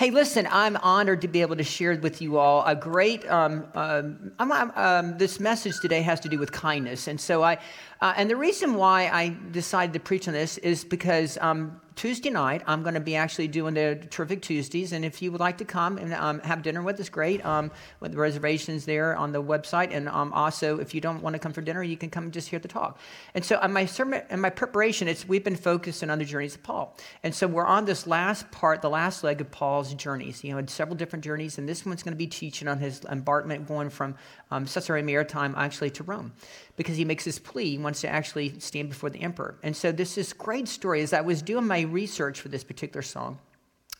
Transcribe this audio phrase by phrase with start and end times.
[0.00, 3.30] Hey, listen, I'm honored to be able to share with you all a great.
[3.30, 4.32] Um, um,
[4.74, 7.58] um, this message today has to do with kindness, and so I,
[8.00, 12.30] uh, and the reason why I decided to preach on this is because um, Tuesday
[12.30, 14.92] night, I'm going to be actually doing the Terrific Tuesdays.
[14.92, 17.44] And if you would like to come and um, have dinner with us, great.
[17.44, 17.70] Um,
[18.00, 19.94] with the reservations there on the website.
[19.94, 22.48] And um, also, if you don't want to come for dinner, you can come just
[22.48, 22.98] hear the talk.
[23.34, 26.62] And so, my sermon and my preparation, it's we've been focusing on the journeys of
[26.62, 26.96] Paul.
[27.22, 30.42] And so, we're on this last part, the last leg of Paul's journeys.
[30.42, 31.58] You know, several different journeys.
[31.58, 34.14] And this one's going to be teaching on his embarkment going from
[34.50, 36.32] um, Caesarea Maritime actually to Rome
[36.80, 37.72] because he makes this plea.
[37.72, 39.58] He wants to actually stand before the emperor.
[39.62, 41.02] And so, this is great story.
[41.02, 43.38] As I was doing my research for this particular song,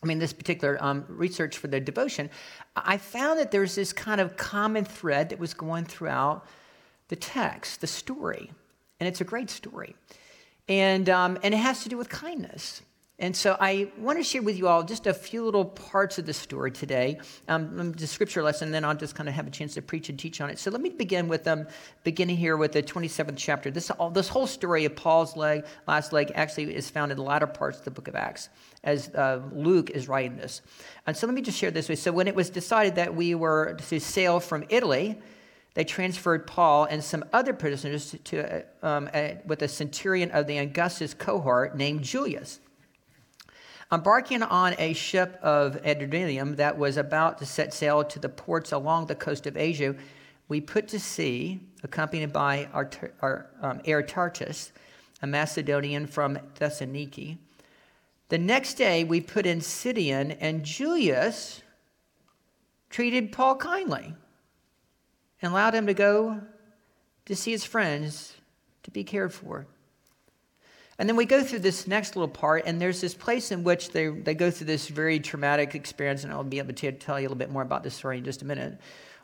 [0.02, 2.30] I mean, this particular um, research for the devotion,
[2.74, 6.46] I found that there's this kind of common thread that was going throughout
[7.08, 8.50] the text, the story.
[8.98, 9.94] And it's a great story.
[10.66, 12.80] And, um, and it has to do with kindness.
[13.20, 16.24] And so I want to share with you all just a few little parts of
[16.24, 19.74] the story today, um, the scripture lesson, then I'll just kind of have a chance
[19.74, 20.58] to preach and teach on it.
[20.58, 21.66] So let me begin with um,
[22.02, 23.70] beginning here with the 27th chapter.
[23.70, 27.22] This, all, this whole story of Paul's leg, last leg actually is found in the
[27.22, 28.48] latter parts of the book of Acts
[28.84, 30.62] as uh, Luke is writing this.
[31.06, 32.02] And so let me just share this with you.
[32.02, 35.18] So when it was decided that we were to sail from Italy,
[35.74, 40.46] they transferred Paul and some other prisoners to, uh, um, uh, with a centurion of
[40.46, 42.60] the Augustus cohort named Julius.
[43.92, 48.70] Embarking on a ship of Adramyttium that was about to set sail to the ports
[48.70, 49.96] along the coast of Asia,
[50.48, 52.88] we put to sea, accompanied by our,
[53.20, 53.80] our um,
[55.22, 57.38] a Macedonian from Thessaloniki.
[58.28, 61.62] The next day, we put in Sidon, and Julius
[62.90, 64.14] treated Paul kindly
[65.42, 66.40] and allowed him to go
[67.26, 68.34] to see his friends
[68.84, 69.66] to be cared for.
[71.00, 73.88] And then we go through this next little part, and there's this place in which
[73.88, 77.22] they, they go through this very traumatic experience, and I'll be able to tell you
[77.22, 78.78] a little bit more about this story in just a minute.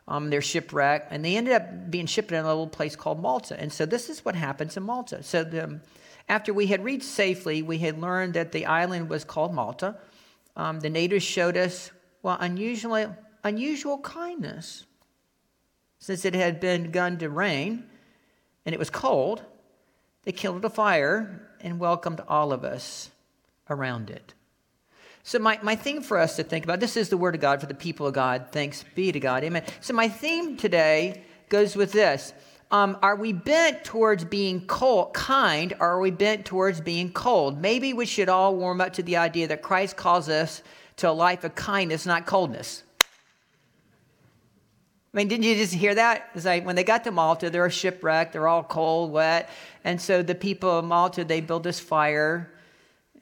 [0.08, 3.60] Um, they're shipwrecked, and they ended up being shipped in a little place called Malta.
[3.60, 5.22] And so this is what happens in Malta.
[5.22, 5.78] So the,
[6.30, 9.98] after we had reached safely, we had learned that the island was called Malta.
[10.56, 11.90] Um, the natives showed us,
[12.22, 13.14] well, unusual,
[13.44, 14.86] unusual kindness.
[15.98, 17.84] Since it had been begun to rain
[18.64, 19.42] and it was cold,
[20.26, 23.10] they kindled a fire and welcomed all of us
[23.70, 24.34] around it.
[25.22, 27.60] So, my, my theme for us to think about this is the Word of God
[27.60, 28.48] for the people of God.
[28.52, 29.42] Thanks be to God.
[29.44, 29.64] Amen.
[29.80, 32.32] So, my theme today goes with this
[32.70, 37.60] um, Are we bent towards being cold, kind, or are we bent towards being cold?
[37.60, 40.62] Maybe we should all warm up to the idea that Christ calls us
[40.96, 42.82] to a life of kindness, not coldness.
[45.16, 46.28] I mean, didn't you just hear that?
[46.34, 49.48] It's like when they got to Malta, they're shipwrecked, they're all cold, wet.
[49.82, 52.52] And so the people of Malta, they built this fire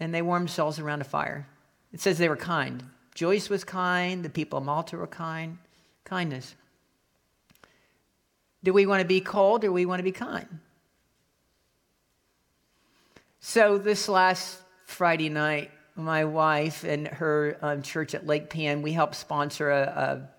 [0.00, 1.46] and they warmed themselves around a fire.
[1.92, 2.82] It says they were kind.
[3.14, 5.58] Joyce was kind, the people of Malta were kind.
[6.02, 6.56] Kindness.
[8.64, 10.48] Do we want to be cold or we want to be kind?
[13.38, 18.90] So this last Friday night, my wife and her um, church at Lake Pan, we
[18.90, 20.33] helped sponsor a, a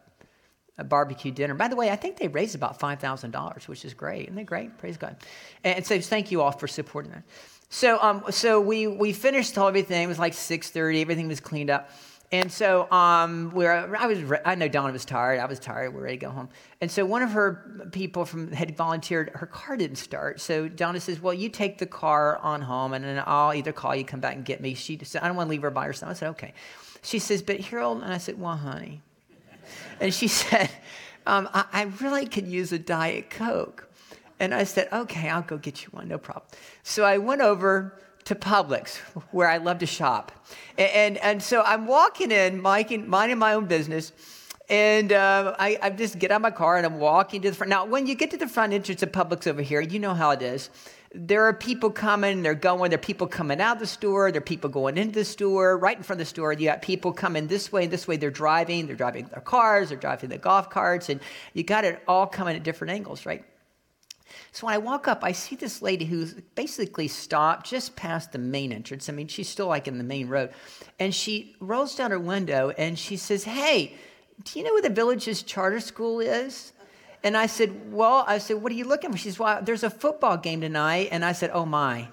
[0.77, 1.53] a barbecue dinner.
[1.53, 4.23] By the way, I think they raised about $5,000, which is great.
[4.23, 4.77] Isn't that great?
[4.77, 5.15] Praise God.
[5.63, 7.23] And so thank you all for supporting that.
[7.69, 10.03] So, um, so we, we finished everything.
[10.03, 11.01] It was like 6.30.
[11.01, 11.89] Everything was cleaned up.
[12.31, 15.39] And so um, we're, I, was, I know Donna was tired.
[15.39, 15.93] I was tired.
[15.93, 16.49] We are ready to go home.
[16.81, 20.41] And so one of her people from had volunteered, her car didn't start.
[20.41, 23.95] So Donna says, well, you take the car on home, and then I'll either call
[23.95, 24.73] you, come back and get me.
[24.73, 26.11] She said, I don't want to leave her by herself.
[26.11, 26.53] I said, okay.
[27.03, 29.01] She says, but Harold, and I said, well, honey,
[29.99, 30.69] and she said,
[31.25, 33.89] um, I, I really could use a Diet Coke.
[34.39, 36.45] And I said, okay, I'll go get you one, no problem.
[36.83, 38.97] So I went over to Publix,
[39.31, 40.31] where I love to shop.
[40.77, 44.11] And, and, and so I'm walking in, minding, minding my own business,
[44.67, 47.55] and uh, I, I, just get out of my car and I'm walking to the
[47.55, 47.69] front.
[47.69, 50.31] Now, when you get to the front entrance of Publix over here, you know how
[50.31, 50.71] it is
[51.15, 54.39] there are people coming, they're going, there are people coming out of the store, there
[54.39, 56.51] are people going into the store, right in front of the store.
[56.53, 59.89] You got people coming this way, and this way, they're driving, they're driving their cars,
[59.89, 61.21] they're driving the golf carts, and
[61.53, 63.45] you got it all coming at different angles, right?
[64.51, 68.37] So when I walk up, I see this lady who's basically stopped just past the
[68.37, 69.07] main entrance.
[69.07, 70.51] I mean, she's still like in the main road.
[70.99, 73.95] And she rolls down her window and she says, Hey,
[74.43, 76.73] do you know where the village's charter school is?
[77.25, 79.17] And I said, Well, I said, What are you looking for?
[79.17, 81.09] She says, Well, there's a football game tonight.
[81.11, 82.07] And I said, Oh, my.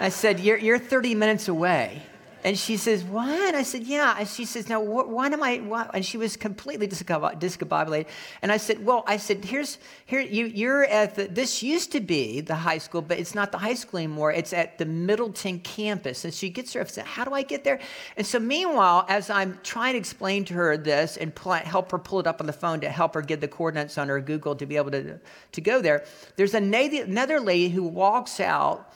[0.00, 2.02] I said, You're, you're 30 minutes away.
[2.44, 3.54] And she says, What?
[3.54, 4.14] I said, Yeah.
[4.18, 5.58] And she says, Now, what, why am I?
[5.58, 5.90] Why?
[5.92, 8.06] And she was completely discombobulated.
[8.42, 12.00] And I said, Well, I said, Here's, here, you, you're at the, this used to
[12.00, 14.32] be the high school, but it's not the high school anymore.
[14.32, 16.24] It's at the Middleton campus.
[16.24, 17.80] And she gets there, I said, How do I get there?
[18.16, 22.20] And so, meanwhile, as I'm trying to explain to her this and help her pull
[22.20, 24.66] it up on the phone to help her get the coordinates on her Google to
[24.66, 25.18] be able to,
[25.52, 26.04] to go there,
[26.36, 28.92] there's another lady who walks out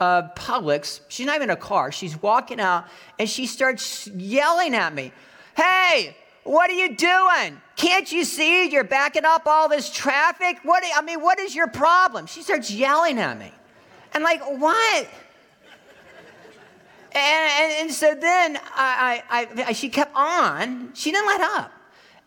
[0.00, 1.00] uh, Publix.
[1.08, 1.90] She's not even in a car.
[1.92, 2.86] She's walking out
[3.18, 5.12] and she starts yelling at me,
[5.56, 7.60] Hey, what are you doing?
[7.76, 10.58] Can't you see you're backing up all this traffic?
[10.62, 12.26] What, I mean, what is your problem?
[12.26, 13.52] She starts yelling at me.
[14.12, 15.08] And like, what?
[17.12, 20.92] And, and, and so then I, I, I, she kept on.
[20.94, 21.72] She didn't let up.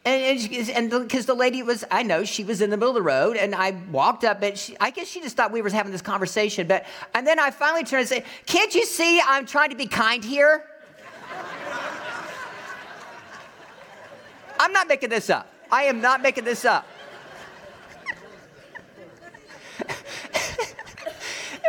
[0.06, 3.36] And, because the lady was, I know she was in the middle of the road,
[3.36, 6.02] and I walked up, and she, I guess she just thought we were having this
[6.02, 6.68] conversation.
[6.68, 9.88] But and then I finally turned and said, "Can't you see I'm trying to be
[9.88, 10.64] kind here?"
[14.60, 15.48] I'm not making this up.
[15.72, 16.88] I am not making this up.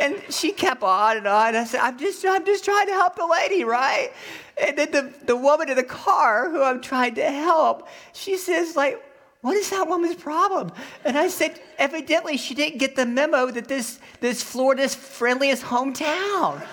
[0.00, 1.56] and she kept on and on.
[1.56, 4.12] I said, "I'm just, I'm just trying to help the lady, right?"
[4.60, 8.76] And then the, the woman in the car who I'm trying to help, she says,
[8.76, 9.02] like,
[9.40, 10.70] what is that woman's problem?
[11.04, 16.62] And I said, evidently she didn't get the memo that this, this Florida's friendliest hometown.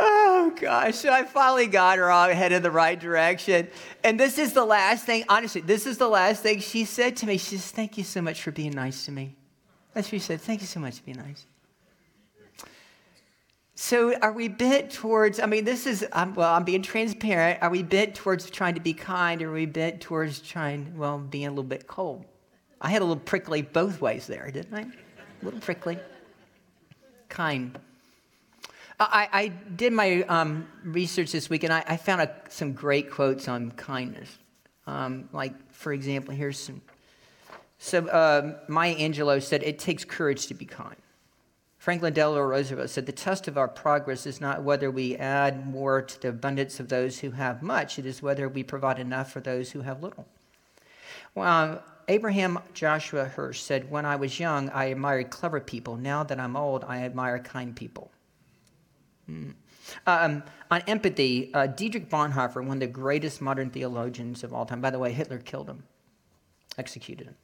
[0.00, 3.68] oh gosh, so I finally got her all headed in the right direction.
[4.02, 7.26] And this is the last thing, honestly, this is the last thing she said to
[7.26, 7.36] me.
[7.36, 9.36] She says, Thank you so much for being nice to me.
[9.92, 10.40] That's what she said.
[10.40, 11.44] Thank you so much for being nice.
[13.78, 17.62] So are we bent towards, I mean, this is, um, well, I'm being transparent.
[17.62, 21.18] Are we bent towards trying to be kind or are we bent towards trying, well,
[21.18, 22.24] being a little bit cold?
[22.80, 24.80] I had a little prickly both ways there, didn't I?
[24.80, 25.98] A little prickly.
[27.28, 27.78] Kind.
[28.98, 33.10] I, I did my um, research this week and I, I found a, some great
[33.10, 34.38] quotes on kindness.
[34.86, 36.80] Um, like, for example, here's some.
[37.76, 40.96] So uh, Maya Angelou said, It takes courage to be kind.
[41.86, 46.02] Franklin Delano Roosevelt said, The test of our progress is not whether we add more
[46.02, 49.38] to the abundance of those who have much, it is whether we provide enough for
[49.38, 50.26] those who have little.
[51.36, 55.96] Well, Abraham Joshua Hirsch said, When I was young, I admired clever people.
[55.96, 58.10] Now that I'm old, I admire kind people.
[59.26, 59.50] Hmm.
[60.08, 60.42] Um,
[60.72, 64.90] on empathy, uh, Dietrich Bonhoeffer, one of the greatest modern theologians of all time, by
[64.90, 65.84] the way, Hitler killed him,
[66.78, 67.36] executed him.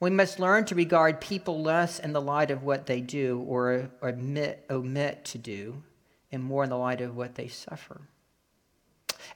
[0.00, 3.90] We must learn to regard people less in the light of what they do or
[4.00, 5.82] admit, omit to do,
[6.30, 8.00] and more in the light of what they suffer.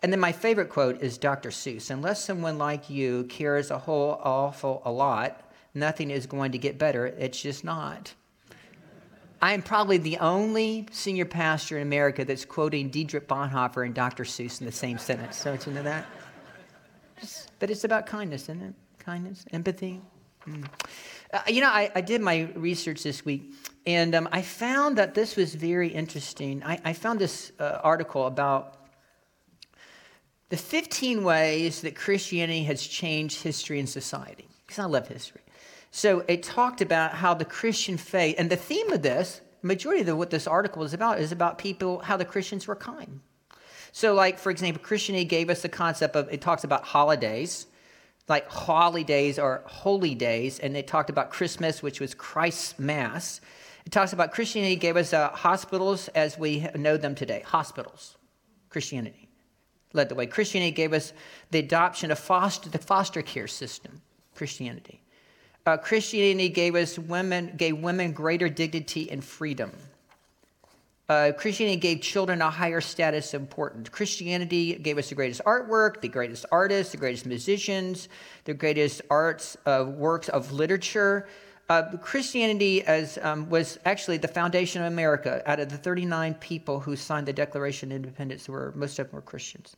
[0.03, 1.51] And then my favorite quote is Dr.
[1.51, 6.59] Seuss Unless someone like you cares a whole awful a lot, nothing is going to
[6.59, 7.07] get better.
[7.07, 8.15] It's just not.
[9.41, 14.23] I am probably the only senior pastor in America that's quoting Dietrich Bonhoeffer and Dr.
[14.23, 15.43] Seuss in the same sentence.
[15.43, 16.07] Don't you know that?
[17.59, 18.75] But it's about kindness, isn't it?
[18.99, 20.01] Kindness, empathy,
[20.49, 20.67] Mm.
[21.33, 23.53] Uh, you know, I, I, did my research this week,
[23.87, 26.63] and um, I found that this was very interesting.
[26.65, 28.77] I, I found this uh, article about
[30.51, 35.41] the 15 ways that Christianity has changed history and society, because I love history.
[35.91, 40.19] So it talked about how the Christian faith, and the theme of this, majority of
[40.19, 43.21] what this article is about, is about people, how the Christians were kind.
[43.93, 47.67] So, like, for example, Christianity gave us the concept of, it talks about holidays
[48.29, 53.41] like holidays or holy days, and they talked about Christmas, which was Christ's Mass.
[53.85, 57.43] It talks about Christianity gave us uh, hospitals as we know them today.
[57.45, 58.17] Hospitals,
[58.71, 59.29] Christianity
[59.93, 60.27] led the way.
[60.27, 61.13] Christianity gave us
[61.51, 64.01] the adoption of foster, the foster care system,
[64.35, 65.03] Christianity.
[65.67, 69.71] Uh, Christianity gave us women, gave women greater dignity and freedom.
[71.13, 73.91] Uh, Christianity gave children a higher status of importance.
[73.91, 78.09] Christianity gave us the greatest artwork, the greatest artists, the greatest musicians,
[78.45, 81.29] the greatest arts uh, works of literature.
[81.69, 85.43] Uh, Christianity as, um, was actually the foundation of America.
[85.45, 89.17] Out of the 39 people who signed the Declaration of Independence, were, most of them
[89.17, 89.77] were Christians.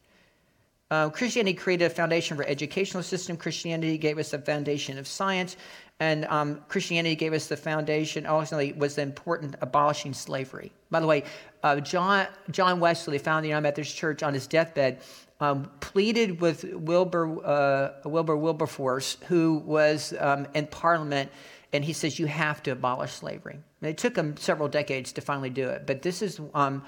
[0.93, 3.37] Uh, Christianity created a foundation for educational system.
[3.37, 5.57] Christianity gave us a foundation of science,
[6.01, 8.27] and um, Christianity gave us the foundation.
[8.27, 10.73] Ultimately, was the important abolishing slavery.
[10.91, 11.25] By the way,
[11.63, 15.01] uh, John John Wesley, of the United Methodist Church, on his deathbed,
[15.41, 21.31] um, pleaded with Wilbur uh, Wilbur Wilberforce, who was um, in Parliament,
[21.73, 23.59] and he says you have to abolish slavery.
[23.81, 26.83] And it took him several decades to finally do it, but this is um,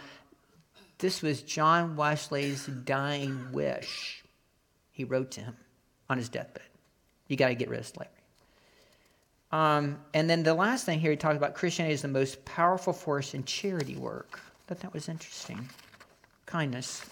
[0.99, 4.25] this was John Wesley's dying wish.
[4.91, 5.57] He wrote to him
[6.09, 6.63] on his deathbed.
[7.29, 8.16] You got to get rid of slavery.
[9.53, 12.93] Um, and then the last thing here, he talks about Christianity is the most powerful
[12.93, 14.41] force in charity work.
[14.43, 15.69] I thought that was interesting.
[16.47, 17.05] Kindness.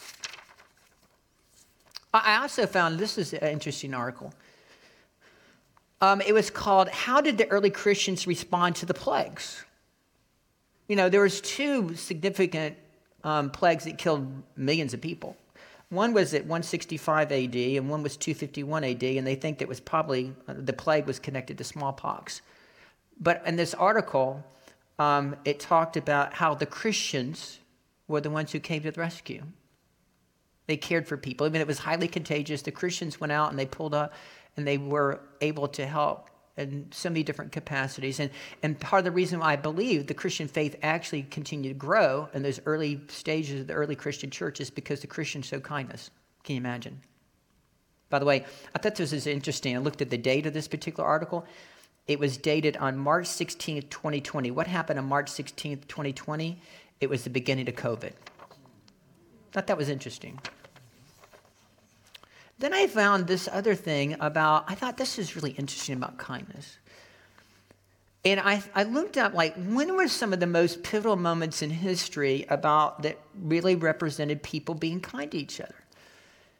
[2.12, 4.32] I also found this is an interesting article.
[6.00, 9.64] Um, it was called "How Did the Early Christians Respond to the Plagues?"
[10.88, 12.76] You know, there was two significant
[13.24, 15.36] um, plagues that killed millions of people.
[15.94, 19.80] One was at 165 AD, and one was 251 AD, and they think that was
[19.80, 22.42] probably uh, the plague was connected to smallpox.
[23.20, 24.44] But in this article,
[24.98, 27.58] um, it talked about how the Christians
[28.08, 29.42] were the ones who came to the rescue.
[30.66, 31.46] They cared for people.
[31.46, 34.14] Even if it was highly contagious, the Christians went out and they pulled up
[34.56, 38.20] and they were able to help in so many different capacities.
[38.20, 38.30] And,
[38.62, 42.28] and part of the reason why I believe the Christian faith actually continued to grow
[42.32, 46.10] in those early stages of the early Christian church is because the Christians showed kindness.
[46.44, 47.00] Can you imagine?
[48.10, 48.44] By the way,
[48.74, 49.74] I thought this was interesting.
[49.74, 51.44] I looked at the date of this particular article.
[52.06, 54.50] It was dated on March 16th, 2020.
[54.50, 56.60] What happened on March 16th, 2020?
[57.00, 58.12] It was the beginning of COVID.
[59.52, 60.38] Thought that was interesting.
[62.58, 66.78] Then I found this other thing about, I thought this is really interesting about kindness.
[68.24, 71.68] And I, I looked up, like, when were some of the most pivotal moments in
[71.68, 75.74] history about that really represented people being kind to each other?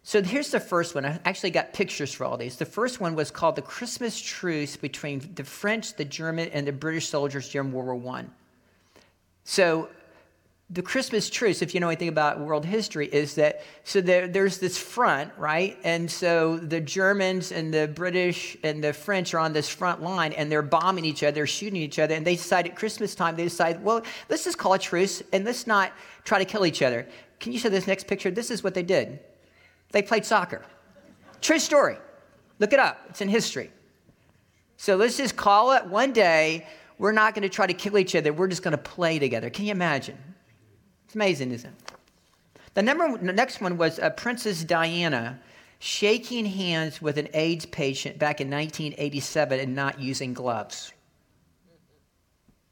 [0.03, 1.07] So here's the first one.
[1.07, 2.57] I actually got pictures for all these.
[2.57, 6.73] The first one was called the Christmas truce between the French, the German, and the
[6.73, 8.25] British soldiers during World War I.
[9.45, 9.89] So
[10.71, 14.59] the Christmas truce, if you know anything about world history, is that so there, there's
[14.59, 15.79] this front, right?
[15.85, 20.33] And so the Germans and the British and the French are on this front line
[20.33, 22.15] and they're bombing each other, shooting each other.
[22.15, 25.45] And they decide at Christmas time, they decide, well, let's just call a truce and
[25.45, 25.93] let's not
[26.25, 27.07] try to kill each other.
[27.41, 28.31] Can you show this next picture?
[28.31, 29.21] This is what they did
[29.93, 30.61] they played soccer.
[31.41, 31.97] True story.
[32.59, 33.71] Look it up, it's in history.
[34.77, 36.67] So let's just call it one day.
[36.99, 38.33] We're not going to try to kill each other.
[38.33, 39.51] We're just going to play together.
[39.51, 40.19] Can you imagine?
[41.15, 41.93] It's amazing, isn't it?
[42.75, 45.39] The, number, the next one was uh, Princess Diana
[45.79, 50.93] shaking hands with an AIDS patient back in 1987 and not using gloves.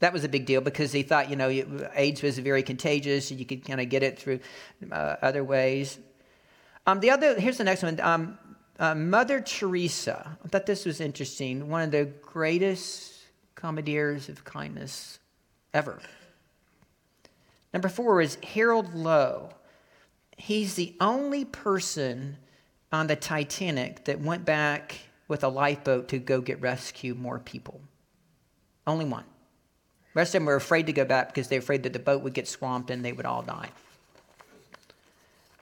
[0.00, 1.50] That was a big deal because they thought, you know,
[1.94, 4.40] AIDS was very contagious and you could kind of get it through
[4.90, 6.00] uh, other ways.
[6.84, 8.00] Um, the other, here's the next one.
[8.00, 8.38] Um,
[8.80, 10.37] uh, Mother Teresa.
[10.44, 11.68] I thought this was interesting.
[11.68, 13.20] One of the greatest
[13.54, 15.20] commandeers of kindness
[15.72, 16.00] ever.
[17.72, 19.50] Number four is Harold Lowe.
[20.36, 22.36] He's the only person
[22.90, 24.96] on the Titanic that went back
[25.28, 27.80] with a lifeboat to go get rescue more people.
[28.86, 29.24] Only one.
[30.12, 31.98] The rest of them were afraid to go back because they were afraid that the
[31.98, 33.70] boat would get swamped and they would all die.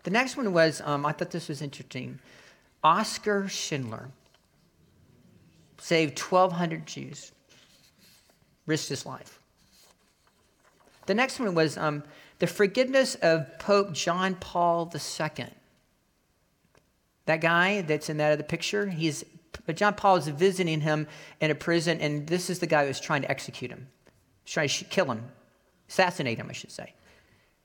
[0.02, 2.18] The next one was, um, I thought this was interesting.
[2.82, 4.08] Oscar Schindler
[5.78, 7.32] saved 1,200 Jews,
[8.66, 9.39] risked his life.
[11.10, 12.04] The next one was um,
[12.38, 15.46] the forgiveness of Pope John Paul II.
[17.26, 19.24] That guy that's in that other picture, he's
[19.66, 21.08] but John Paul is visiting him
[21.40, 23.88] in a prison, and this is the guy who's trying to execute him,
[24.44, 25.24] He's trying to kill him,
[25.88, 26.94] assassinate him, I should say.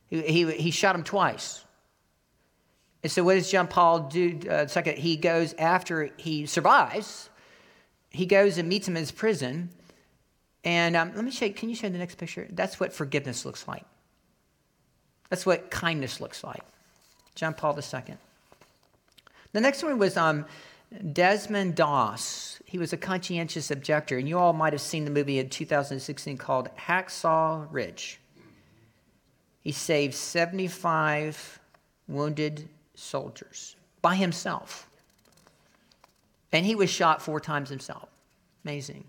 [0.07, 1.63] He, he, he shot him twice.
[3.03, 4.39] And so, what does John Paul do?
[4.49, 7.29] Uh, second, he goes after he survives.
[8.09, 9.69] He goes and meets him in his prison,
[10.65, 12.47] and um, let me show you, can you show the next picture?
[12.49, 13.85] That's what forgiveness looks like.
[15.29, 16.63] That's what kindness looks like.
[17.35, 18.15] John Paul II.
[19.53, 20.45] The next one was um,
[21.13, 22.59] Desmond Doss.
[22.65, 26.37] He was a conscientious objector, and you all might have seen the movie in 2016
[26.37, 28.19] called Hacksaw Ridge.
[29.61, 31.59] He saved 75
[32.07, 34.89] wounded soldiers by himself.
[36.51, 38.09] And he was shot four times himself.
[38.63, 39.03] Amazing.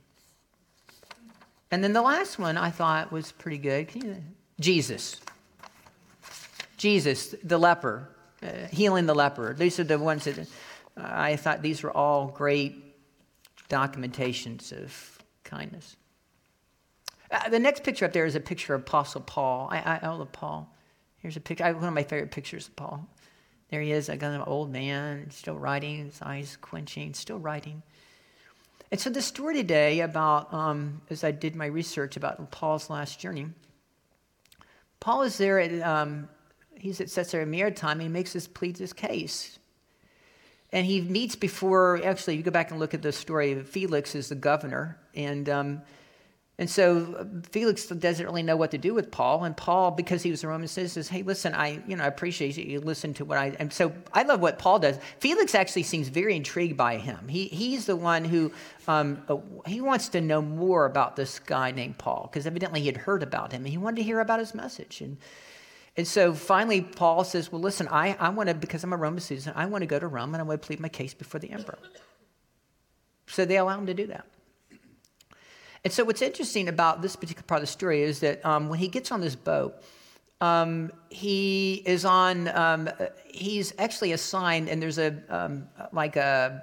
[1.70, 3.88] And then the last one I thought was pretty good.
[4.61, 5.20] Jesus.
[6.76, 8.08] Jesus, the leper,
[8.42, 9.54] uh, healing the leper.
[9.54, 10.44] These are the ones that uh,
[10.96, 12.82] I thought these were all great
[13.68, 15.96] documentations of kindness.
[17.30, 19.68] Uh, the next picture up there is a picture of Apostle Paul.
[19.70, 20.73] I, I, I love Paul.
[21.18, 23.08] Here's a picture, one of my favorite pictures of Paul.
[23.70, 27.82] There he is, I got an old man, still writing, his eyes quenching, still writing.
[28.90, 33.18] And so the story today about, um, as I did my research about Paul's last
[33.18, 33.48] journey,
[35.00, 36.28] Paul is there at, um,
[36.74, 39.58] he's at Caesarea Maritima, he makes his pleads his case.
[40.72, 44.28] And he meets before, actually, you go back and look at the story, Felix is
[44.28, 45.82] the governor, and um,
[46.58, 49.44] And so Felix doesn't really know what to do with Paul.
[49.44, 52.06] And Paul, because he was a Roman citizen, says, Hey, listen, I, you know, I
[52.06, 53.54] appreciate you listen to what I.
[53.58, 54.98] And so I love what Paul does.
[55.20, 57.28] Felix actually seems very intrigued by him.
[57.28, 58.52] He, he's the one who
[58.88, 59.36] um, uh,
[59.66, 63.22] he wants to know more about this guy named Paul, because evidently he had heard
[63.22, 65.02] about him and he wanted to hear about his message.
[65.02, 65.18] And,
[65.94, 69.20] and so finally, Paul says, Well, listen, I, I want to, because I'm a Roman
[69.20, 71.38] citizen, I want to go to Rome and I want to plead my case before
[71.38, 71.78] the emperor.
[73.26, 74.25] So they allow him to do that.
[75.86, 78.80] And so, what's interesting about this particular part of the story is that um, when
[78.80, 79.80] he gets on this boat,
[80.40, 82.48] um, he is on.
[82.48, 82.90] Um,
[83.24, 86.60] he's actually assigned, and there's a um, like a,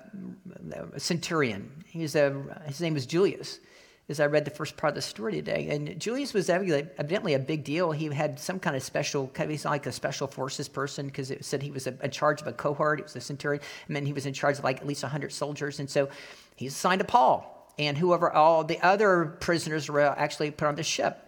[0.94, 1.72] a, centurion.
[1.88, 2.34] He's a.
[2.66, 3.62] His name is Julius.
[4.10, 7.40] As I read the first part of the story today, and Julius was evidently a
[7.40, 7.94] big deal.
[7.94, 9.32] He had some kind of special.
[9.38, 12.52] He's like a special forces person because it said he was in charge of a
[12.52, 13.00] cohort.
[13.00, 15.32] He was a centurion, and then he was in charge of like at least hundred
[15.32, 15.80] soldiers.
[15.80, 16.10] And so
[16.58, 20.84] he's assigned to Paul and whoever all the other prisoners were actually put on the
[20.84, 21.20] ship.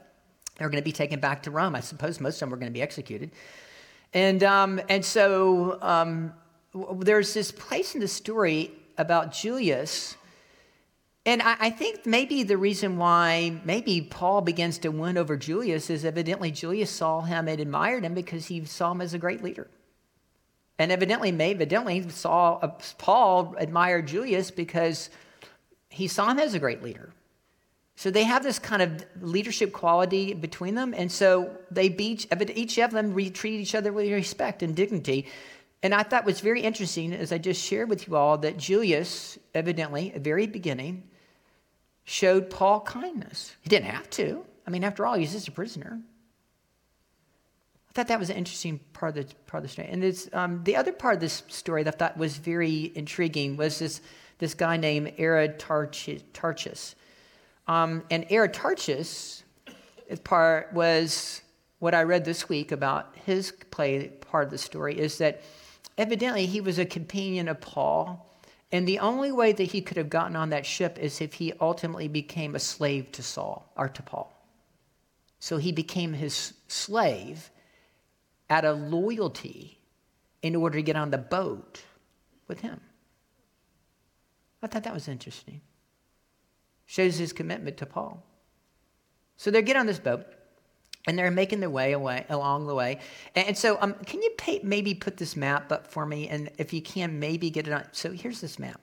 [0.58, 1.76] They were going to be taken back to Rome.
[1.76, 3.32] I suppose most of them were going to be executed.
[4.14, 6.34] And, um, and so um,
[7.00, 10.16] there's this place in the story about Julius.
[11.26, 15.90] And I, I, think maybe the reason why maybe Paul begins to win over Julius
[15.90, 19.44] is evidently Julius saw him and admired him because he saw him as a great
[19.44, 19.68] leader.
[20.78, 25.10] And evidently, maybe evidently saw uh, Paul admired Julius because
[25.96, 27.14] he saw him as a great leader.
[27.96, 30.94] So they have this kind of leadership quality between them.
[30.94, 35.28] And so they each, each of them treat each other with respect and dignity.
[35.82, 39.40] And I thought was very interesting, as I just shared with you all, that Julius,
[39.54, 41.04] evidently, at the very beginning,
[42.04, 43.56] showed Paul kindness.
[43.62, 44.46] He didn't have to.
[44.68, 46.02] I mean, after all, he's just a prisoner.
[47.90, 49.88] I thought that was an interesting part of the, part of the story.
[49.90, 53.80] And um, the other part of this story that I thought was very intriguing was
[53.80, 54.02] this
[54.38, 56.96] this guy named Aristarchus.
[57.68, 59.44] Um, and Aristarchus
[60.24, 61.42] part was
[61.80, 65.42] what I read this week about his play part of the story is that
[65.98, 68.32] evidently he was a companion of Paul.
[68.72, 71.54] And the only way that he could have gotten on that ship is if he
[71.62, 74.32] ultimately became a slave to Saul or to Paul.
[75.40, 77.52] So he became his slave
[78.50, 79.80] out of loyalty
[80.42, 81.82] in order to get on the boat
[82.48, 82.82] with him.
[84.62, 85.62] I thought that was interesting.
[86.86, 88.24] Shows his commitment to Paul.
[89.38, 90.26] So they get on this boat
[91.08, 93.00] and they're making their way away along the way.
[93.36, 96.28] And, so, um, can you pay, maybe put this map up for me?
[96.30, 97.86] And if you can, maybe get it on.
[97.92, 98.82] So here's this map.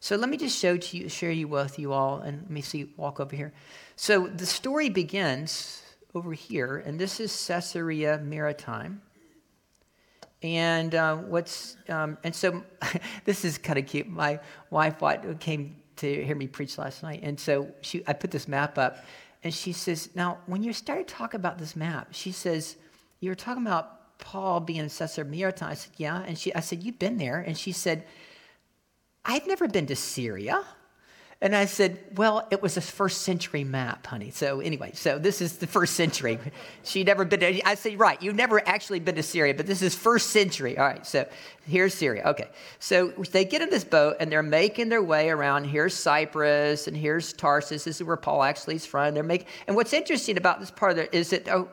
[0.00, 2.60] So let me just show to you, share you with you all, and let me
[2.60, 3.52] see, walk over here.
[3.96, 5.82] So the story begins
[6.14, 9.02] over here, and this is Caesarea Maritime.
[10.42, 12.62] And uh, what's um, and so
[13.24, 14.08] this is kind of cute.
[14.08, 14.38] My
[14.70, 15.02] wife
[15.40, 19.04] came to hear me preach last night, and so she I put this map up,
[19.42, 22.76] and she says, "Now, when you started talking about this map, she says
[23.20, 26.84] you were talking about Paul being of Maritime." I said, "Yeah," and she I said,
[26.84, 28.04] "You've been there," and she said,
[29.24, 30.64] "I've never been to Syria."
[31.40, 34.30] And I said, Well, it was a first century map, honey.
[34.30, 36.36] So, anyway, so this is the first century.
[36.82, 39.80] She'd never been to, I said, Right, you've never actually been to Syria, but this
[39.80, 40.76] is first century.
[40.76, 41.28] All right, so
[41.64, 42.24] here's Syria.
[42.26, 42.48] Okay,
[42.80, 45.64] so they get in this boat and they're making their way around.
[45.64, 47.84] Here's Cyprus and here's Tarsus.
[47.84, 49.14] This is where Paul actually is from.
[49.14, 51.68] They're making, and what's interesting about this part of it is that oh,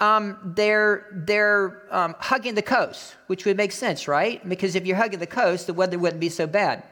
[0.00, 4.46] um, they're, they're um, hugging the coast, which would make sense, right?
[4.48, 6.82] Because if you're hugging the coast, the weather wouldn't be so bad.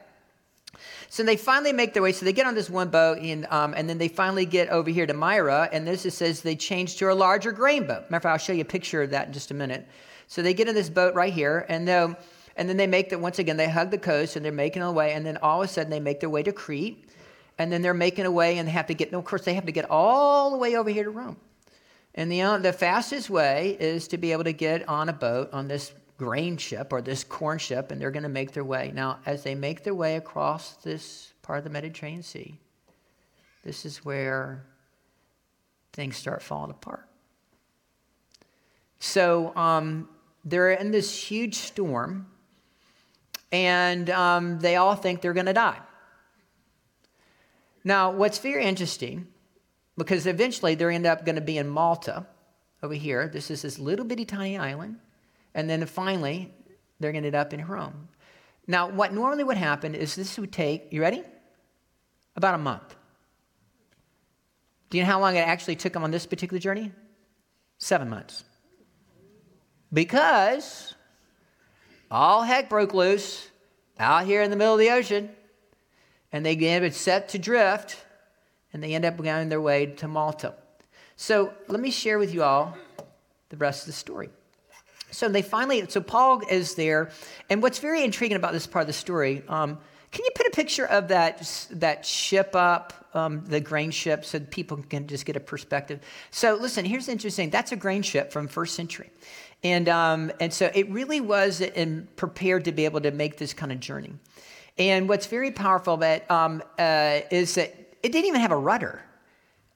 [1.11, 2.13] So they finally make their way.
[2.13, 4.89] So they get on this one boat, and, um, and then they finally get over
[4.89, 5.67] here to Myra.
[5.69, 8.09] And this it says they change to a larger grain boat.
[8.09, 9.85] Matter of fact, I'll show you a picture of that in just a minute.
[10.27, 12.15] So they get in this boat right here, and then,
[12.55, 13.57] and then they make that once again.
[13.57, 15.11] They hug the coast, and they're making their way.
[15.11, 17.09] And then all of a sudden, they make their way to Crete,
[17.57, 19.13] and then they're making a way, and they have to get.
[19.13, 21.35] of course, they have to get all the way over here to Rome.
[22.15, 25.49] And the, uh, the fastest way is to be able to get on a boat
[25.51, 28.91] on this grain ship or this corn ship, and they're going to make their way.
[28.93, 32.59] Now, as they make their way across this part of the Mediterranean Sea,
[33.63, 34.63] this is where
[35.93, 37.07] things start falling apart.
[38.99, 40.09] So um,
[40.45, 42.27] they're in this huge storm,
[43.51, 45.79] and um, they all think they're going to die.
[47.83, 49.27] Now, what's very interesting,
[49.97, 52.27] because eventually they end up going to be in Malta
[52.83, 53.27] over here.
[53.27, 54.97] This is this little bitty tiny island.
[55.53, 56.53] And then finally,
[56.99, 58.07] they're going to end up in Rome.
[58.67, 61.23] Now, what normally would happen is this would take, you ready?
[62.35, 62.95] About a month.
[64.89, 66.91] Do you know how long it actually took them on this particular journey?
[67.77, 68.43] Seven months.
[69.91, 70.95] Because
[72.09, 73.49] all heck broke loose
[73.99, 75.29] out here in the middle of the ocean,
[76.31, 77.97] and they get set to drift,
[78.73, 80.53] and they end up going their way to Malta.
[81.15, 82.77] So let me share with you all
[83.49, 84.29] the rest of the story.
[85.11, 87.11] So they finally, so Paul is there,
[87.49, 89.77] and what's very intriguing about this part of the story, um,
[90.11, 94.39] can you put a picture of that that ship up, um, the grain ship, so
[94.39, 96.01] people can just get a perspective?
[96.31, 97.49] So listen, here's interesting.
[97.49, 99.09] That's a grain ship from first century,
[99.63, 103.53] and um, and so it really was in, prepared to be able to make this
[103.53, 104.13] kind of journey.
[104.77, 109.01] And what's very powerful about um, uh, is that it didn't even have a rudder.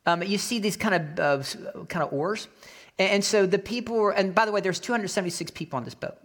[0.06, 2.48] Um, you see these kind of uh, kind of oars.
[2.98, 6.18] And so the people were, and by the way, there's 276 people on this boat.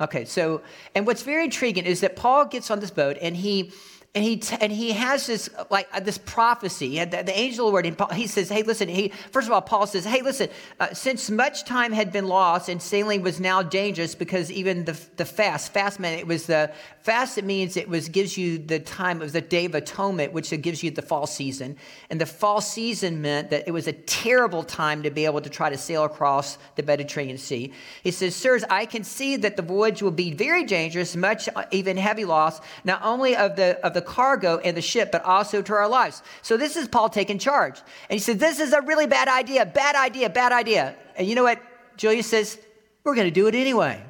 [0.00, 0.62] Okay, so,
[0.94, 3.72] and what's very intriguing is that Paul gets on this boat and he,
[4.14, 6.98] and he t- and he has this like uh, this prophecy.
[7.04, 9.52] The, the, angel of the Lord, and Paul, he says, "Hey, listen." He first of
[9.52, 10.48] all, Paul says, "Hey, listen.
[10.80, 14.98] Uh, since much time had been lost and sailing was now dangerous because even the
[15.16, 17.36] the fast fast meant it was the fast.
[17.36, 20.82] It means it was gives you the time of the day of atonement, which gives
[20.82, 21.76] you the fall season.
[22.08, 25.50] And the fall season meant that it was a terrible time to be able to
[25.50, 27.72] try to sail across the Mediterranean Sea.
[28.02, 31.64] He says, "Sirs, I can see that the voyage will be very dangerous, much uh,
[31.72, 35.62] even heavy loss, not only of the of the cargo and the ship, but also
[35.62, 36.22] to our lives.
[36.42, 37.78] So this is Paul taking charge.
[38.08, 40.96] And he said, This is a really bad idea, bad idea, bad idea.
[41.16, 41.60] And you know what?
[41.96, 42.58] Julius says,
[43.04, 44.02] We're going to do it anyway.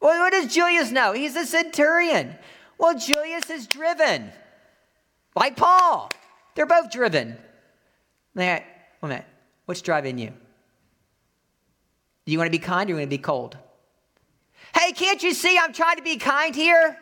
[0.00, 1.12] Well, what does Julius know?
[1.12, 2.34] He's a centurion.
[2.78, 4.32] Well, Julius is driven,
[5.36, 6.10] like Paul.
[6.54, 7.36] They're both driven.
[8.34, 8.64] Wait
[9.02, 9.26] a minute.
[9.66, 10.32] What's driving you?
[12.26, 13.56] Do you want to be kind or you want to be cold?
[14.74, 16.96] Hey, can't you see I'm trying to be kind here?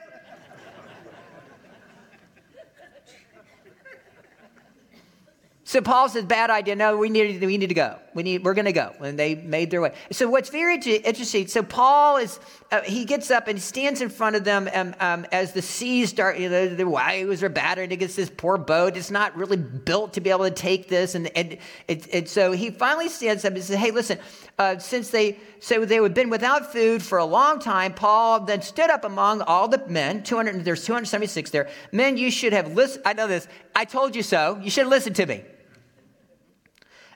[5.68, 6.76] So Paul says, bad idea.
[6.76, 7.98] No, we need, we need to go.
[8.14, 8.94] We need, we're going to go.
[9.00, 9.92] And they made their way.
[10.10, 12.40] So what's very interesting, so Paul is,
[12.72, 16.08] uh, he gets up and stands in front of them um, um, as the seas
[16.08, 18.96] start, you know, the waves are battered against this poor boat.
[18.96, 21.14] It's not really built to be able to take this.
[21.14, 24.18] And, and, it, and so he finally stands up and says, hey, listen,
[24.58, 28.62] uh, since they, so they had been without food for a long time, Paul then
[28.62, 31.68] stood up among all the men, 200, there's 276 there.
[31.92, 33.02] Men, you should have listened.
[33.06, 33.46] I know this.
[33.78, 34.58] I told you so.
[34.62, 35.42] You should have listened to me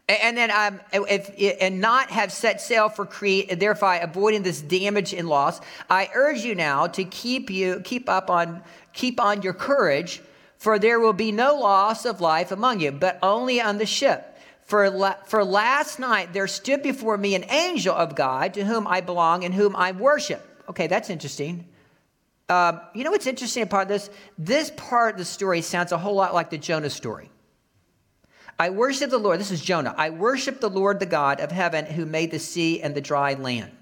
[0.09, 5.15] and then um, if, and not have set sail for Crete, thereby avoiding this damage
[5.15, 5.61] and loss.
[5.89, 10.21] I urge you now to keep you keep up on keep on your courage,
[10.59, 14.29] for there will be no loss of life among you, but only on the ship.
[14.65, 18.87] For, la- for last night there stood before me an angel of God to whom
[18.87, 20.43] I belong and whom I worship.
[20.69, 21.67] Okay, that's interesting.
[22.53, 24.11] Uh, you know what's interesting about this?
[24.37, 27.31] This part of the story sounds a whole lot like the Jonah story.
[28.59, 29.41] I worship the Lord.
[29.41, 29.95] This is Jonah.
[29.97, 33.33] I worship the Lord, the God of heaven, who made the sea and the dry
[33.33, 33.73] land.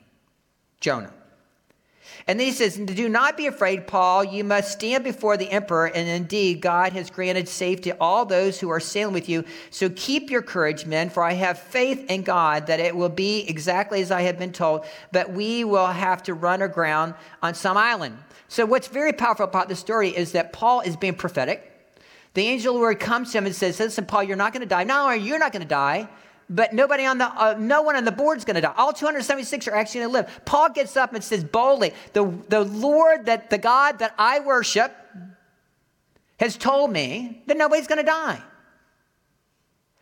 [0.79, 1.13] Jonah.
[2.29, 4.23] And then he says, Do not be afraid, Paul.
[4.23, 5.87] You must stand before the emperor.
[5.87, 9.45] And indeed, God has granted safety to all those who are sailing with you.
[9.71, 13.49] So keep your courage, men, for I have faith in God that it will be
[13.49, 17.77] exactly as I have been told, but we will have to run aground on some
[17.77, 18.17] island.
[18.51, 21.71] So, what's very powerful about this story is that Paul is being prophetic.
[22.35, 24.63] The angel of the Lord comes to him and says, Listen, Paul, you're not going
[24.63, 24.83] to die.
[24.83, 26.09] Not only are you not going to die,
[26.49, 28.75] but nobody on the, uh, no one on the board's going to die.
[28.77, 30.45] All 276 are actually going to live.
[30.47, 34.93] Paul gets up and says boldly, the, the Lord, that the God that I worship,
[36.41, 38.43] has told me that nobody's going to die.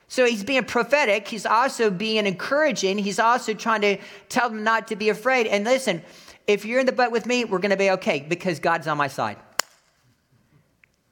[0.07, 1.29] So he's being prophetic.
[1.29, 2.97] He's also being encouraging.
[2.97, 3.99] He's also trying to
[4.31, 5.47] tell them not to be afraid.
[5.49, 6.01] And listen,
[6.49, 8.97] if you're in the boat with me, we're going to be okay because God's on
[8.97, 9.37] my side.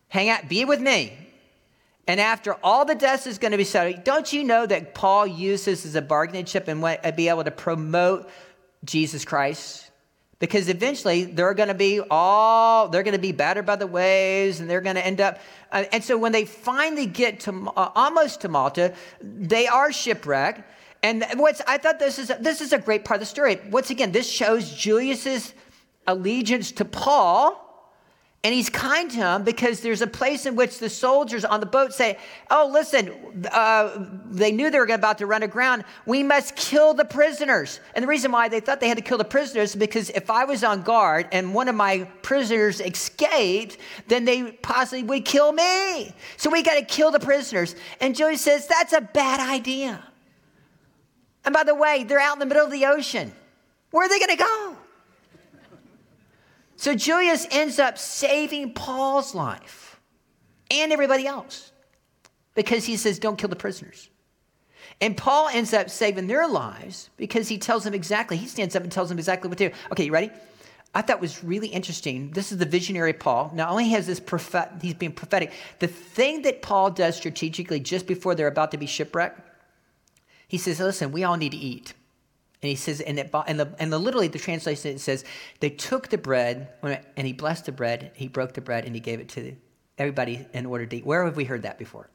[0.08, 1.12] Hang out, be with me.
[2.08, 5.26] And after all the dust is going to be settled, don't you know that Paul
[5.26, 6.80] uses as a bargaining chip and
[7.16, 8.30] be able to promote
[8.84, 9.90] Jesus Christ?
[10.38, 14.60] Because eventually they're going to be all, they're going to be battered by the waves
[14.60, 15.38] and they're going to end up.
[15.72, 20.62] Uh, and so when they finally get to uh, almost to Malta, they are shipwrecked.
[21.06, 23.60] And what's, I thought this is, this is a great part of the story.
[23.70, 25.54] Once again, this shows Julius's
[26.08, 27.62] allegiance to Paul
[28.42, 31.66] and he's kind to him because there's a place in which the soldiers on the
[31.66, 32.18] boat say,
[32.50, 33.12] Oh, listen,
[33.50, 35.84] uh, they knew they were about to run aground.
[36.06, 37.80] We must kill the prisoners.
[37.94, 40.30] And the reason why they thought they had to kill the prisoners is because if
[40.30, 45.52] I was on guard and one of my prisoners escaped, then they possibly would kill
[45.52, 46.12] me.
[46.36, 47.74] So we got to kill the prisoners.
[48.00, 50.04] And Joey says, That's a bad idea.
[51.46, 53.32] And by the way, they're out in the middle of the ocean.
[53.92, 54.76] Where are they going to go?
[56.76, 59.98] So Julius ends up saving Paul's life
[60.70, 61.72] and everybody else
[62.54, 64.10] because he says, Don't kill the prisoners.
[65.00, 68.82] And Paul ends up saving their lives because he tells them exactly, he stands up
[68.82, 69.74] and tells them exactly what to do.
[69.92, 70.30] Okay, you ready?
[70.94, 72.30] I thought was really interesting.
[72.30, 73.52] This is the visionary Paul.
[73.54, 75.52] Not only has this prophet, he's being prophetic.
[75.78, 79.45] The thing that Paul does strategically just before they're about to be shipwrecked,
[80.48, 81.94] he says, "Listen, we all need to eat."
[82.62, 85.24] And he says, and, it, and, the, and the, literally the translation it says,
[85.60, 89.00] they took the bread and he blessed the bread, he broke the bread, and he
[89.00, 89.54] gave it to
[89.98, 91.06] everybody in order to eat.
[91.06, 92.08] Where have we heard that before?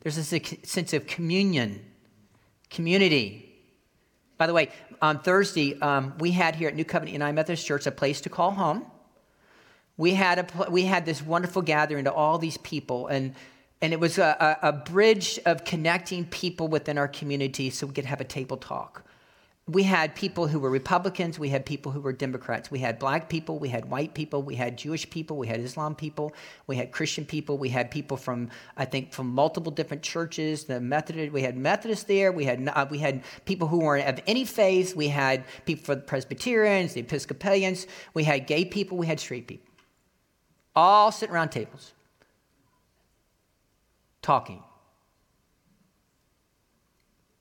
[0.00, 1.84] There's this sense of communion,
[2.70, 3.54] community.
[4.38, 4.70] By the way,
[5.02, 8.30] on Thursday, um, we had here at New Covenant United Methodist Church a place to
[8.30, 8.86] call home.
[9.98, 13.34] We had, a, we had this wonderful gathering to all these people, and,
[13.82, 17.94] and it was a, a, a bridge of connecting people within our community so we
[17.94, 19.04] could have a table talk
[19.70, 23.28] we had people who were Republicans, we had people who were Democrats, we had black
[23.28, 26.32] people, we had white people, we had Jewish people, we had Islam people,
[26.66, 30.64] we had Christian people, we had people from I think from multiple different churches.
[30.64, 34.20] The Methodist, we had Methodists there, we had uh, we had people who weren't of
[34.26, 39.06] any faith, we had people for the Presbyterians, the Episcopalians, we had gay people, we
[39.06, 39.70] had straight people,
[40.74, 41.92] all sitting around tables,
[44.22, 44.62] talking.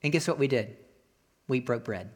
[0.02, 0.78] And guess what we did?
[1.48, 2.12] We broke bread.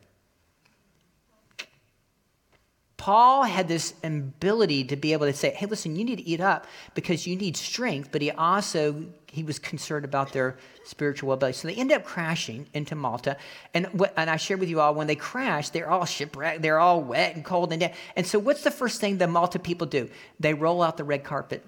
[2.96, 6.40] Paul had this ability to be able to say, hey, listen, you need to eat
[6.40, 11.54] up because you need strength, but he also he was concerned about their spiritual well-being.
[11.54, 13.36] So they end up crashing into Malta.
[13.74, 16.80] And, what, and I shared with you all, when they crash, they're all shipwrecked, they're
[16.80, 17.96] all wet and cold and dead.
[18.16, 20.10] And so what's the first thing the Malta people do?
[20.40, 21.66] They roll out the red carpet.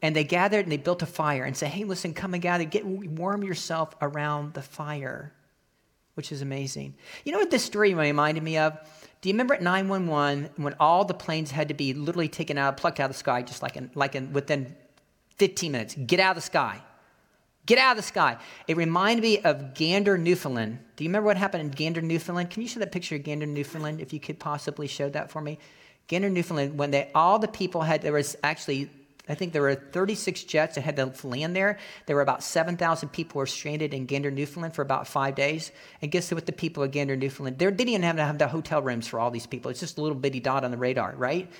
[0.00, 2.64] And they gathered and they built a fire and say, hey, listen, come and gather,
[2.64, 5.32] get warm yourself around the fire,
[6.14, 6.94] which is amazing.
[7.24, 8.78] You know what this story reminded me of?
[9.20, 12.76] Do you remember at 911 when all the planes had to be literally taken out,
[12.76, 14.76] plucked out of the sky, just like in, like in, within
[15.36, 15.96] 15 minutes?
[16.06, 16.80] Get out of the sky.
[17.66, 18.38] Get out of the sky.
[18.68, 20.78] It reminded me of Gander, Newfoundland.
[20.94, 22.50] Do you remember what happened in Gander, Newfoundland?
[22.50, 25.42] Can you show that picture of Gander, Newfoundland, if you could possibly show that for
[25.42, 25.58] me?
[26.06, 28.88] Gander, Newfoundland, when they all the people had, there was actually
[29.28, 31.78] I think there were 36 jets that had to land there.
[32.06, 35.70] There were about 7,000 people were stranded in Gander, Newfoundland for about five days.
[36.00, 38.48] And guess what the people of Gander, Newfoundland, they didn't even have to have the
[38.48, 39.70] hotel rooms for all these people.
[39.70, 41.50] It's just a little bitty dot on the radar, right?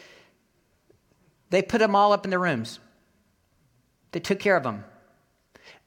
[1.51, 2.79] They put them all up in their rooms.
[4.13, 4.85] They took care of them.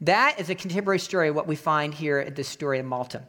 [0.01, 3.23] That is a contemporary story of what we find here at this story of Malta.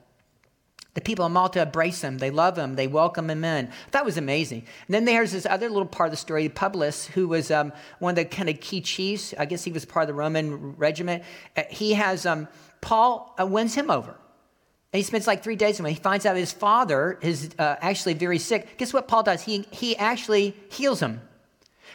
[0.94, 2.18] The people of Malta embrace him.
[2.18, 2.76] They love him.
[2.76, 3.70] They welcome him in.
[3.92, 4.64] That was amazing.
[4.87, 8.11] And then there's this other little part of the story, Publius, who was um, one
[8.11, 9.33] of the kind of key chiefs.
[9.38, 11.22] I guess he was part of the Roman regiment.
[11.57, 12.46] Uh, he has, um,
[12.83, 14.11] Paul uh, wins him over.
[14.11, 15.94] And he spends like three days with him.
[15.94, 18.76] He finds out his father is uh, actually very sick.
[18.76, 19.40] Guess what Paul does?
[19.40, 21.22] He, he actually heals him.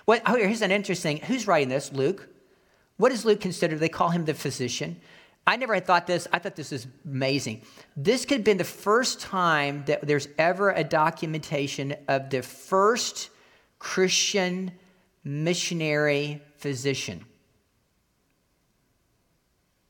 [0.05, 1.93] What, oh, here's an interesting, who's writing this?
[1.93, 2.27] Luke.
[2.97, 3.77] What does Luke consider?
[3.77, 4.99] They call him the physician.
[5.47, 6.27] I never had thought this.
[6.33, 7.61] I thought this was amazing.
[7.95, 13.29] This could have been the first time that there's ever a documentation of the first
[13.79, 14.73] Christian
[15.23, 17.23] missionary physician.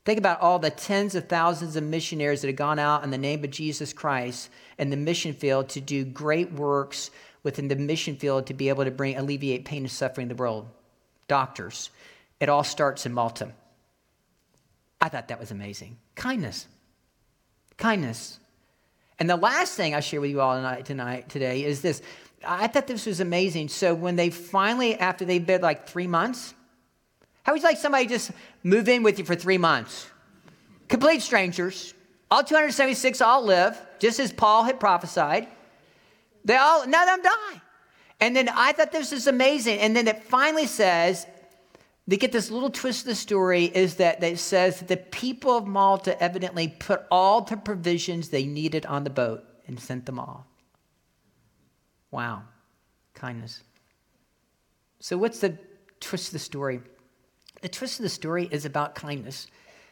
[0.06, 3.18] Think about all the tens of thousands of missionaries that have gone out in the
[3.18, 7.10] name of Jesus Christ in the mission field to do great works
[7.42, 10.42] within the mission field to be able to bring alleviate pain and suffering in the
[10.42, 10.70] world.
[11.28, 11.90] Doctors.
[12.40, 13.52] It all starts in Malta.
[15.00, 15.98] I thought that was amazing.
[16.16, 16.68] Kindness.
[17.78, 18.40] Kindness.
[19.20, 22.02] And the last thing I share with you all tonight, tonight today is this.
[22.46, 23.70] I thought this was amazing.
[23.70, 26.54] So when they finally, after they've been like three months,
[27.44, 28.32] how would you like somebody just
[28.64, 30.08] move in with you for three months?
[30.88, 31.94] Complete strangers.
[32.30, 35.48] All 276 all live, just as Paul had prophesied.
[36.44, 37.62] They all, none of them die.
[38.20, 39.80] And then I thought this was amazing.
[39.80, 41.26] And then it finally says,
[42.08, 45.58] they get this little twist of the story is that it says that the people
[45.58, 50.18] of Malta evidently put all the provisions they needed on the boat and sent them
[50.18, 50.46] off.
[52.10, 52.44] Wow,
[53.14, 53.62] kindness.
[55.02, 55.58] So, what's the
[56.00, 56.80] twist of the story?
[57.62, 59.48] The twist of the story is about kindness.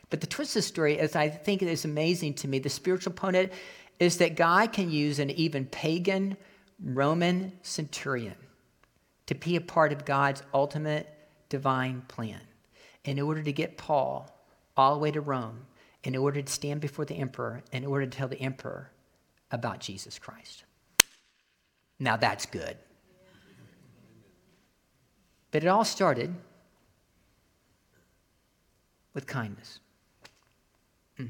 [0.09, 2.69] But the twist of the story, is, I think it is amazing to me, the
[2.69, 3.51] spiritual component
[3.99, 6.37] is that God can use an even pagan
[6.81, 8.35] Roman centurion
[9.25, 11.14] to be a part of God's ultimate
[11.49, 12.41] divine plan
[13.03, 14.29] in order to get Paul
[14.75, 15.65] all the way to Rome,
[16.03, 18.91] in order to stand before the emperor, in order to tell the emperor
[19.51, 20.63] about Jesus Christ.
[21.99, 22.77] Now that's good.
[25.51, 26.35] But it all started
[29.13, 29.79] with kindness.
[31.17, 31.29] Mm.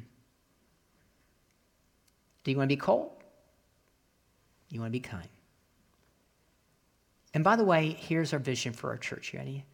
[2.43, 3.11] Do you want to be cold?
[4.69, 5.27] You want to be kind.
[7.35, 9.31] And by the way, here's our vision for our church.
[9.31, 9.65] You ready?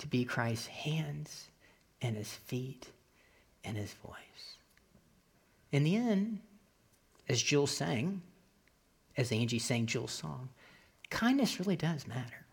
[0.00, 1.48] To be Christ's hands
[2.00, 2.88] and his feet
[3.62, 4.56] and his voice.
[5.72, 6.40] In the end,
[7.28, 8.22] as Jill sang,
[9.16, 10.48] as Angie sang Jill's song,
[11.10, 12.46] kindness really does matter.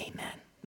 [0.00, 0.40] Amen.